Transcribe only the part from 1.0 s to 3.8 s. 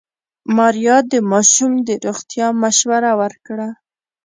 د ماشوم د روغتيا مشوره ورکړه.